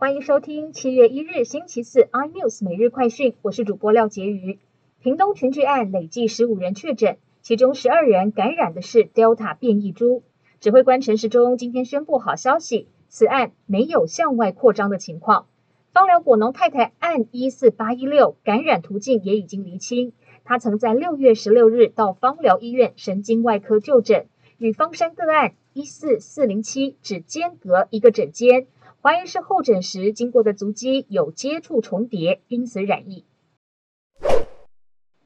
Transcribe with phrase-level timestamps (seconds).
[0.00, 4.58] 欢迎收听七月一日星期四 iNews 每日快讯，我是主播廖杰瑜。
[5.02, 10.22] 屏东群聚案累计十五人确诊，其中十二人感染的是 Delta 变异株。
[10.58, 15.44] 指挥官陈时中今天宣布好消息，此案没有向外扩张的情况。
[15.92, 28.66] 芳疗果农太太案一四八一六感染途径也已经厘清，她曾在六月十六日到芳疗医院神经外科就诊，与方山个案一四四零七只间隔一个诊间。
[29.02, 33.24] 怀疑是候诊时经过的足迹有接触重叠，因此染疫。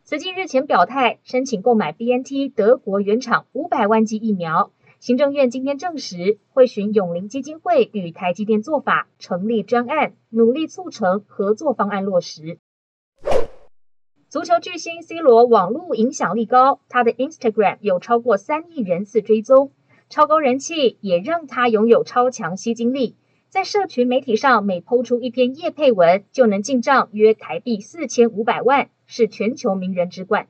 [0.04, 4.70] 慈济日前表态申请购买 BNT 德国原厂五百万剂疫苗，
[5.00, 12.60] 行政院今天证实会循永林基金会与台积电做法，成立专案，努力促成合作方案落实。
[14.28, 19.72] 足球巨星 C 罗网络影响力高，他的 Instagram 有超过三亿人次追踪，
[20.08, 23.16] 超高人气也让他拥有超强吸金力。
[23.54, 30.48] 在社群媒体上，每抛出一篇叶配文，就能进账约台币四千五百万，是全球名人之冠。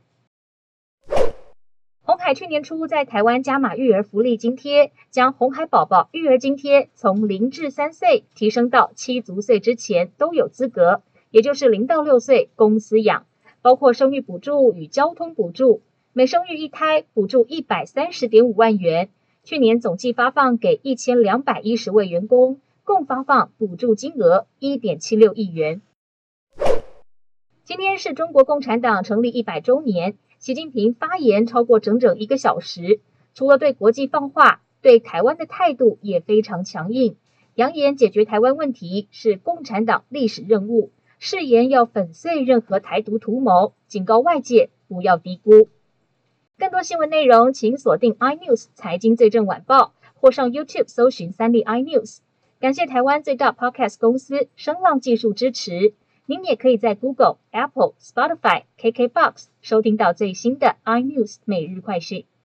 [2.01, 13.27] 红海去年初在台湾加码育儿福利津贴，将红海宝宝育儿津贴从零至三岁提升到七足岁之前都有资格，也就是零到六岁公司养，
[13.61, 15.83] 包括生育补助与交通补助，
[16.15, 19.11] 每生育一胎补助一百三十点五万元，
[19.43, 22.61] 去年总计发放给一千两百一十位员工。
[22.85, 25.81] 共发放补助金额一点七六亿元。
[27.65, 33.01] 今天是中国共产党成立一百周年，习近平发言超过整整一个小时，
[33.33, 37.17] 除了对国际放话，对台湾的态度也非常强硬，
[37.55, 45.69] 扬言解决台湾问题是共产党历史任务，誓言要粉碎任何台独图谋，警告外界不要低估。
[46.59, 52.19] 更多新闻内容，请锁定 iNews 财经最正晚报，或上 YouTube 搜寻三立 iNews。
[52.65, 55.93] 感谢台湾最大 Podcast 公司声浪技术支持。
[56.25, 62.25] 您也可以在 Google、Apple、Spotify、KKBox 收听到最新的 iNews 每日快讯。